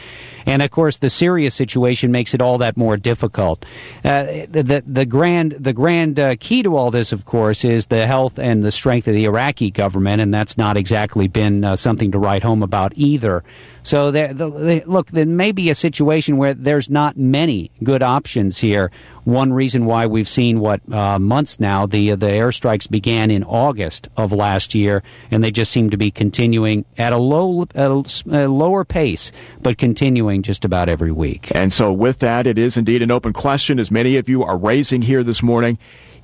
and 0.47 0.63
of 0.63 0.71
course, 0.71 0.99
the 0.99 1.11
Syria 1.11 1.51
situation 1.51 2.13
makes 2.13 2.35
it 2.35 2.41
all 2.41 2.59
that 2.59 2.77
more 2.77 2.97
difficult. 2.97 3.67
the, 4.03 4.47
the, 4.49 4.85
the 4.87 5.05
grand 5.05 5.53
the 5.59 5.73
grand 5.73 6.21
key 6.39 6.63
to 6.63 6.77
all 6.77 6.93
this, 6.93 7.11
of 7.11 7.25
course, 7.25 7.65
is 7.65 7.87
the 7.87 8.07
health 8.07 8.39
and 8.39 8.63
the 8.63 8.71
strength 8.71 9.09
of 9.09 9.15
the 9.15 9.25
Iraqi 9.25 9.73
government, 9.73 10.23
and 10.23 10.33
that's 10.33 10.57
not 10.57 10.77
exactly 10.77 11.27
been 11.27 11.77
something 11.77 12.13
to 12.13 12.19
write 12.19 12.45
home 12.45 12.63
about 12.63 12.93
either. 12.95 13.43
So 13.89 14.11
look, 14.11 15.07
there 15.13 15.25
may 15.25 15.51
be 15.51 15.71
a 15.71 15.75
situation 15.75 16.37
where 16.37 16.53
there's 16.53 16.91
not 16.91 17.17
many 17.17 17.71
good 17.83 18.03
options 18.03 18.59
here. 18.59 18.91
One 19.25 19.51
reason 19.51 19.87
why 19.87 20.05
we've 20.05 20.29
seen 20.29 20.61
what 20.61 20.83
uh, 20.93 21.19
months 21.19 21.59
now 21.59 21.87
the 21.87 22.13
uh, 22.13 22.17
the 22.17 22.27
airstrikes 22.27 22.87
began 22.91 23.31
in 23.31 23.45
August 23.45 24.11
of 24.19 24.35
last 24.35 24.75
year, 24.75 25.03
and 25.31 25.43
they 25.43 25.51
just 25.51 25.73
seem 25.73 25.89
to 25.89 25.97
be 25.97 26.11
continuing 26.11 26.85
at 26.99 27.15
a 27.15 27.17
low 27.17 27.63
at 27.75 27.91
a, 27.91 28.05
a 28.31 28.47
lower 28.47 28.85
pace, 28.85 29.33
but 29.63 29.79
continuing 29.79 30.43
just 30.43 30.67
about 30.67 30.91
every 30.91 31.13
week. 31.13 31.51
And 31.55 31.73
so, 31.73 31.91
with 31.91 32.19
that, 32.19 32.47
it 32.47 32.59
is 32.59 32.77
indeed 32.77 33.01
an 33.01 33.11
open 33.11 33.33
question, 33.33 33.79
as 33.79 33.91
many 33.91 34.17
of 34.19 34.29
you 34.29 34.43
are 34.43 34.59
raising 34.59 35.01
here 35.01 35.23
this 35.23 35.43
morning. 35.43 35.79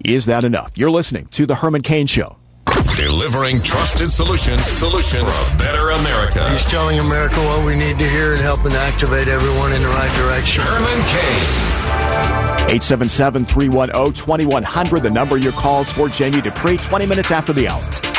Is 0.04 0.26
that 0.26 0.44
enough? 0.44 0.72
You're 0.74 0.90
listening 0.90 1.28
to 1.28 1.46
the 1.46 1.54
Herman 1.54 1.80
Cain 1.80 2.06
Show. 2.06 2.36
Delivering 2.96 3.60
trusted 3.60 4.08
solutions, 4.08 4.62
solutions 4.62 5.24
for 5.24 5.54
a 5.54 5.58
better 5.58 5.90
America. 5.90 6.48
He's 6.50 6.64
telling 6.66 7.00
America 7.00 7.34
what 7.40 7.66
we 7.66 7.74
need 7.74 7.98
to 7.98 8.08
hear 8.08 8.32
and 8.32 8.40
helping 8.40 8.70
to 8.70 8.78
activate 8.78 9.26
everyone 9.26 9.72
in 9.72 9.82
the 9.82 9.88
right 9.88 10.14
direction. 10.16 10.62
Herman 10.62 11.02
Cain. 11.08 11.74
877 12.70 13.46
310 13.46 14.12
2100, 14.12 15.02
the 15.02 15.10
number 15.10 15.36
your 15.36 15.52
calls 15.52 15.90
for 15.90 16.08
Jamie 16.08 16.40
Dupree, 16.40 16.76
20 16.76 17.06
minutes 17.06 17.32
after 17.32 17.52
the 17.52 17.66
hour. 17.66 18.13